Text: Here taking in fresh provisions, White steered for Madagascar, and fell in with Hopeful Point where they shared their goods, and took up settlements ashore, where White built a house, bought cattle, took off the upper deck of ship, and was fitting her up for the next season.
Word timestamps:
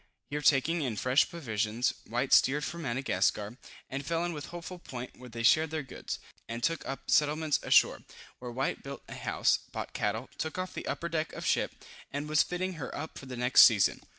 Here 0.31 0.41
taking 0.41 0.81
in 0.81 0.95
fresh 0.95 1.29
provisions, 1.29 1.93
White 2.07 2.33
steered 2.33 2.63
for 2.63 2.79
Madagascar, 2.79 3.57
and 3.87 4.03
fell 4.03 4.25
in 4.25 4.33
with 4.33 4.47
Hopeful 4.47 4.79
Point 4.79 5.15
where 5.15 5.29
they 5.29 5.43
shared 5.43 5.69
their 5.69 5.83
goods, 5.83 6.17
and 6.49 6.63
took 6.63 6.83
up 6.87 7.11
settlements 7.11 7.59
ashore, 7.61 8.01
where 8.39 8.49
White 8.49 8.81
built 8.81 9.03
a 9.07 9.13
house, 9.13 9.59
bought 9.71 9.93
cattle, 9.93 10.27
took 10.39 10.57
off 10.57 10.73
the 10.73 10.87
upper 10.87 11.07
deck 11.07 11.33
of 11.33 11.45
ship, 11.45 11.73
and 12.11 12.27
was 12.27 12.41
fitting 12.41 12.73
her 12.81 12.89
up 12.95 13.19
for 13.19 13.27
the 13.27 13.37
next 13.37 13.61
season. 13.65 14.01